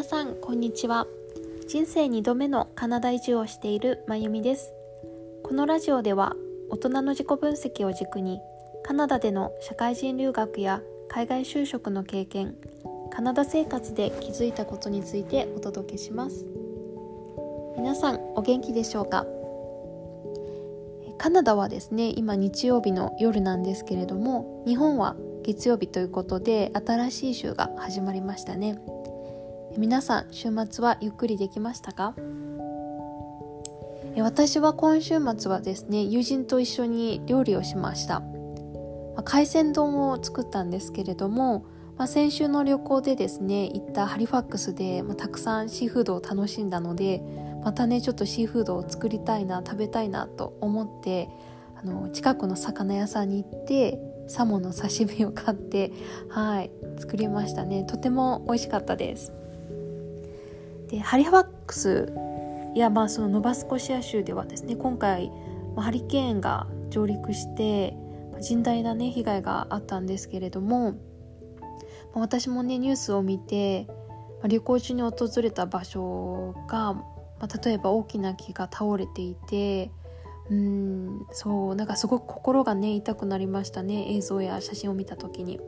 [0.00, 1.06] 皆さんこんにちは。
[1.68, 4.72] 人生2度目のカナダ移住をしているまゆみです。
[5.42, 6.34] このラジオでは
[6.70, 8.40] 大人の自己分析を軸に
[8.82, 12.56] カナダでの社会人留学や海外就職の経験
[13.12, 16.46] カナダ生活で気づいたことについてお届けします。
[17.76, 19.26] 皆さんお元気でしょうか？
[21.18, 28.80] カナダはですね今日曜日の夜なんですけれども日本は月曜日ということで新しい週が始まりましたね。
[29.76, 32.14] 皆さん週末はゆっくりできましたか？
[34.18, 38.22] 私は今週末はですね友人と一緒に料理をしました。
[39.24, 41.64] 海鮮丼を作ったんですけれども、
[41.96, 47.22] まあ、先週の旅行でですね行ったハリファックスで、まあ、たくさんシーフードを楽しんだので
[47.62, 51.28] またねちょっとシーフードを作りたいな食べたいなと思って
[51.76, 55.92] あの近くの魚屋さんに行ってサモの刺身を買って
[56.28, 57.84] はい作りましたね。
[57.84, 59.32] とても美味しかったです。
[60.90, 62.12] でハリファックス
[62.74, 65.30] やまあそのノバスコシア州ではですね今回
[65.76, 67.96] ハリケーンが上陸して
[68.40, 70.96] 甚大なね被害があったんですけれども
[72.12, 73.86] 私もねニュースを見て
[74.48, 77.04] 旅行中に訪れた場所が、ま
[77.42, 79.92] あ、例えば大きな木が倒れていて
[80.50, 85.60] うんそうなんかすごく心がね痛くなりましたね映像や写真を見た時に。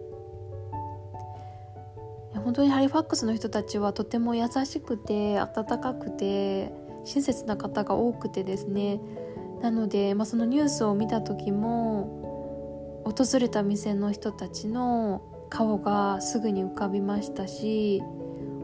[2.44, 6.72] 本当にハリファックスの人たちはとても優しくて温かくて
[7.04, 9.00] 親切な方が多くてですね
[9.60, 18.02] なので、まあ、そのニュースを見た時も訪れた店の人たちの顔がすぐに浮かびましたし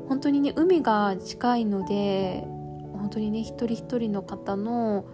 [0.09, 2.45] 本当にね海が近いので
[2.93, 5.05] 本当にね一人一人の方の、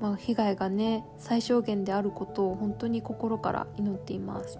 [0.00, 4.58] まあ、被害がね最小限であることを本当に心から祈っています。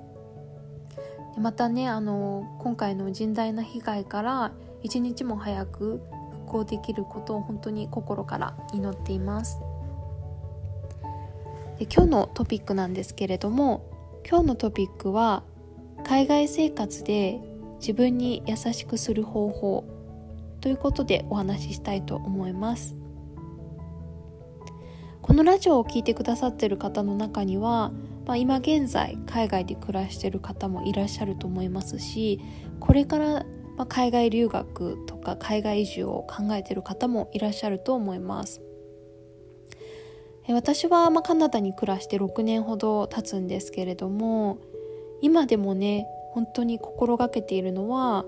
[1.39, 6.01] またねあの今回の甚大な被害から一日も早く
[6.47, 9.61] 復興できることを本当に心から祈っています。
[11.79, 13.85] で今日のトピックなんですけれども
[14.29, 15.45] 今日のトピックは
[16.05, 17.41] 海外生活で
[17.81, 19.85] 自分に優しくする方法
[20.61, 22.97] ということでお話ししたいと思います。
[25.23, 27.93] このラジオを聴いてくださってる方の中には
[28.29, 32.39] まあ、今現在海外で暮らしてる方もいらっしゃると思いますし
[32.79, 33.47] これから
[33.89, 38.61] 海外留学とか海外移住を考えてる方もいらっしゃると思います。
[40.49, 44.59] 私はまカナダに暮らして6年ほど経つんですけれども
[45.21, 48.25] 今でもね本当に心がけているのは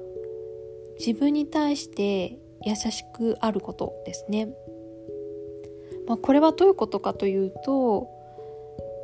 [0.98, 4.50] 自分に対して優しくあることですね、
[6.06, 8.19] まあ、これはどういうことかというと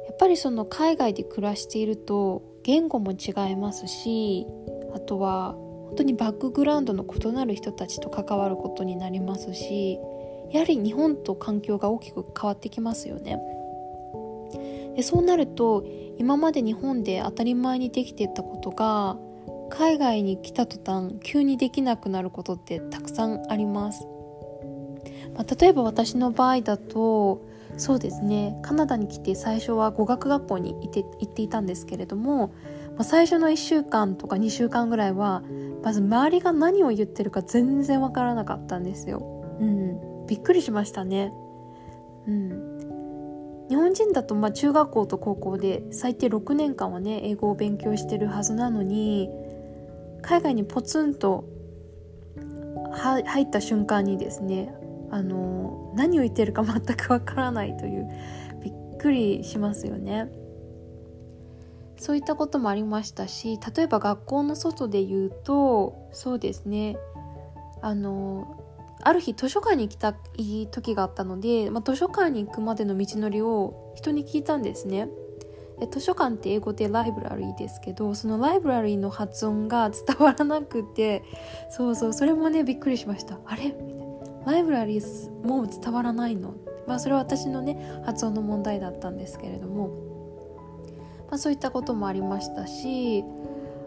[0.06, 4.46] やっぱりその海外で暮らしていると言語も違いますし
[4.94, 9.98] あとは本当にバックグラウンドの異なる人たちと関わることになりますし
[10.50, 13.40] やはり日本と環境が大きく変わってきますよね。
[14.96, 15.84] でそうなると
[16.18, 19.18] 今まで日本で当たり前にできていたことが
[19.68, 24.06] 海外に来た途端急にできなくなることってたくさんあります。
[25.34, 27.42] まあ、例えば私の場合だと
[27.76, 35.42] そうですねカナダに来て最初は語学学校に行って行っていたんですけれども、まあ、最初の1週間とか2週間ぐらいは
[35.82, 39.20] まず周りが何を言ってるか全然わからなかったんですよ。
[39.60, 41.32] うん、びっくりしましたね。
[42.26, 49.28] うん、日本人だとまあ中学校と高校で最低6年間はね英語を勉強してるはずなのに
[50.22, 51.44] 海外にポツンと
[52.92, 54.74] 入った瞬間にですね
[55.10, 58.08] あの何を言ってるか全くわからないという
[58.62, 60.30] びっくりしますよね。
[61.98, 66.98] そういったこともありましたし例えば学校の外で言うとそうですね
[67.80, 68.62] あの
[69.02, 75.08] ある日図書館に来たい時があったので、まあ、図書館に行くまでの道のりを人に聞いたんですね。
[75.90, 81.22] 図書館って英語でライブラリーですけどそのライブラリーの発音が伝わらなくて
[81.70, 83.74] そうそうそれもねびっくりしましたあれ？
[84.46, 86.54] ライブラリーも伝わらないの？
[86.86, 89.88] まあそれは私のね発音の問題だったんですけれども、
[91.28, 93.24] まあ、そういったこともありましたし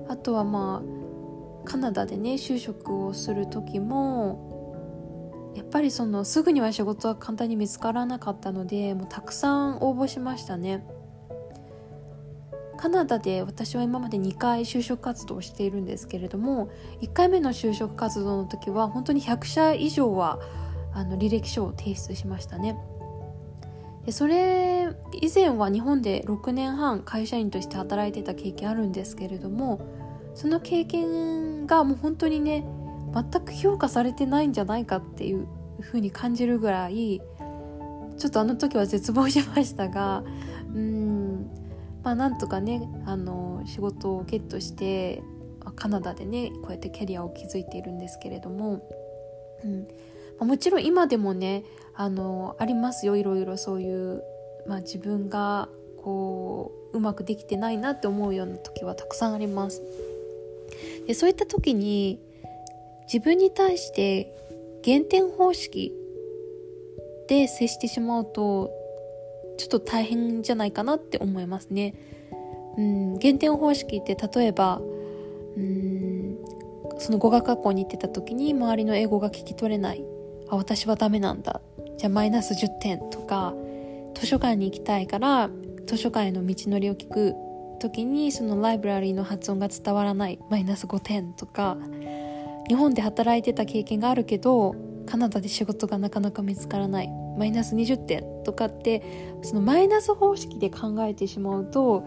[0.10, 10.86] あとはまあカナダでね就職をする時もやっぱりそのすぐには仕事は簡単に見つからなかったのでもうたくさん応募しましたね。
[12.80, 16.70] カナダで私は今まで2回就職活動をしているんですけれども
[17.02, 20.40] 1回目の就職活動の時は本当に100社以上は
[20.94, 22.78] あの履歴書を提出しましたね。
[24.06, 24.88] でそれ
[25.22, 29.82] 以前は日本で6年半会社員として働いてた経験あるんですけれども
[30.34, 32.66] その経験がもう本当にね
[33.14, 35.48] 全く評価されてないんじゃないかっていう
[35.82, 37.22] 風に感じるぐらい
[38.18, 40.24] ちょっとあの時は絶望しましたが
[40.74, 41.09] うん
[42.10, 45.22] まあなんとかねあの仕事をゲットして
[45.76, 48.82] カナダでねこうやってキャリアを築いているんですけれども、
[49.64, 49.88] うん
[50.40, 54.24] ま、もちろん今でもねあのありますよいろいろそういう、
[54.66, 55.70] まあ、自分が
[56.02, 59.84] こううまくできてないなって思うような時はたくさんあります。
[61.06, 62.20] でそういった時に
[63.04, 64.34] 自分に対して
[64.82, 65.94] 減点方式
[67.28, 68.79] で接してしまうと
[69.60, 71.94] ちょっと大変じゃないかなって思いますね。
[72.78, 74.80] うん、減点方式って例えば
[75.58, 76.38] うん
[76.98, 80.04] その語学学校に行ってた時に周りの英語が聞き取れない。
[80.50, 81.62] あ私はダメなんだ。
[81.98, 83.54] じゃあマイナス10点とか
[84.16, 85.50] 図書館に行きたいから
[85.86, 87.36] 図書館への道のりを聞く
[87.82, 90.40] 時にそのライブラリーの発音が伝わらない。
[90.50, 91.78] マイナス5点とか。
[92.70, 94.76] 日本で働いてた経験があるけど
[95.10, 99.02] カナダで仕事がなかなか見つからないマイナス20点とかって
[99.42, 102.06] そのマイナス方式で考えてしまうと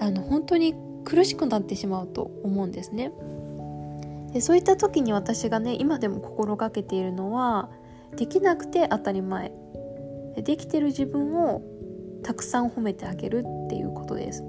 [0.00, 3.12] あの本当に苦しくなってしまうと思うんですね。
[4.32, 7.68] でそういった時に私がね今でも心がけているのは
[8.16, 9.52] できなくて当たり前
[10.36, 11.62] できてる自分を
[12.22, 14.42] たくさん褒めてあげるっていうことです。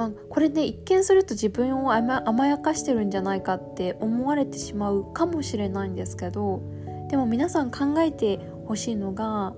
[0.00, 6.62] まあ、これね一見すると自分を甘やかしてるんじゃないかって思われてしまうかもしれないんですけど
[7.10, 9.52] でも皆さん考えてほしいのが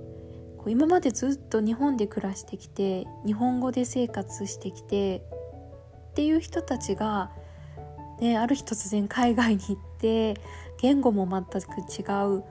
[0.66, 5.22] 今までずっと日本で暮らしてきて日本語で生活してきて
[6.10, 7.30] っていう人たちが、
[8.20, 10.34] ね、ある日突然海外に行って
[10.80, 12.02] 言語も全く違
[12.38, 12.42] う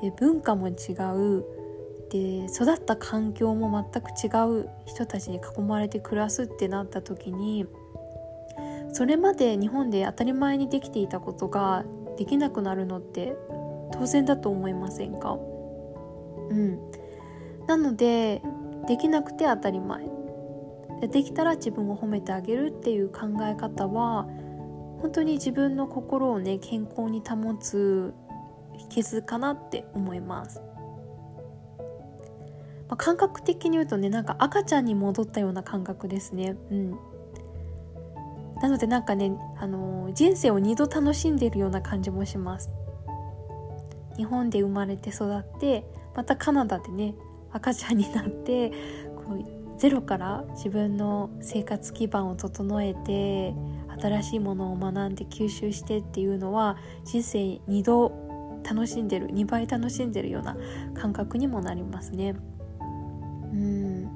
[0.00, 1.44] で文化も違う
[2.14, 4.28] で育った環境も全く違
[4.60, 7.66] う人たちに囲まれて暮らすってなった時に
[8.92, 11.84] それまで日本で当たり前にできていたことが
[12.16, 13.34] できなくなるのって
[13.92, 15.36] 当然だと思いませんか？
[16.50, 16.78] うん。
[17.66, 18.40] なので
[18.86, 20.08] できなくて当たり前。
[21.08, 24.28] できたら自分を褒めてあげるっていう考え方は
[25.02, 28.14] 本当に自分の心をね健康に保つ
[28.90, 30.62] 秘訣かなって思います、
[32.88, 36.56] まあ、感覚的に言うとねなんか赤ちゃんに戻ったような感覚ですね。
[36.70, 36.90] うん。
[38.62, 42.70] なのでなんかね、あのー、人生を2度楽しんでるような感じもします。
[44.16, 45.84] 日本で生まれて育って
[46.14, 47.14] またカナダでね
[47.52, 53.54] 赤ちゃんになってこうゼロから自分の生活基盤を整えて
[54.00, 57.38] 新しいものを学んで吸収してっていうのは人生
[57.68, 58.12] 2度
[58.64, 60.56] 楽しんでる2倍楽しんでるような
[60.94, 62.34] 感覚にもなりますね。
[63.54, 64.10] うん。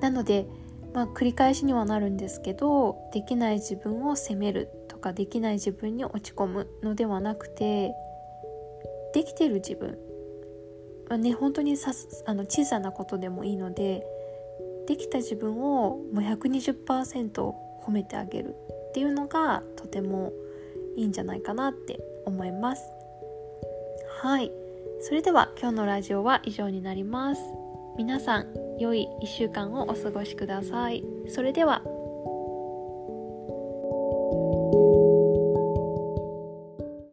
[0.00, 0.46] なので、
[0.94, 7.94] まあ、繰り返しにはなるんですけどできない自分を責めるとかできない自分に落ち込むのではなくて
[9.12, 9.98] できてる自分。
[11.08, 11.92] まあね、本当にさ
[12.26, 14.04] あの小さなことでもいいので
[14.88, 17.54] できた自分をもう120%
[17.84, 18.56] 褒めてあげる
[18.88, 20.32] っていうのがとても
[20.96, 22.90] いいんじゃないかなって思います。
[24.20, 24.50] はい。
[25.00, 27.42] それでは今日のラジオは以上になります。
[27.96, 31.02] 皆さん良い1週間をお過ごしください。
[31.28, 31.82] それでは。